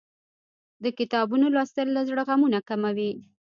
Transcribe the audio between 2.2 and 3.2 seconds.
غمونه کموي.